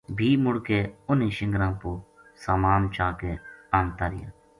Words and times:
بھی 0.17 0.29
مُڑ 0.43 0.55
کے 0.67 0.79
اُن 1.07 1.17
ہی 1.25 1.29
شِنگراں 1.37 1.73
پو 1.79 1.91
سامان 2.43 2.81
چا 2.95 3.07
کے 3.19 3.31
آنتا 3.77 4.05
رہیا 4.11 4.29